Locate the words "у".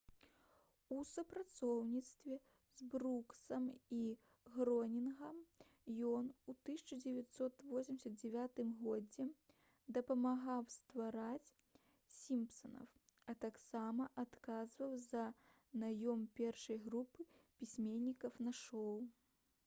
0.93-1.03